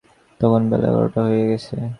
[0.39, 1.75] তখন বেলা এগারোটা হইয়া গেছে।